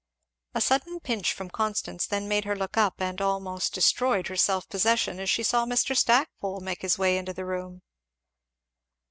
[0.55, 4.67] A sudden pinch from Constance then made her look up and almost destroyed her self
[4.67, 5.95] possession as she saw Mr.
[5.95, 7.83] Stackpole make his way into the room.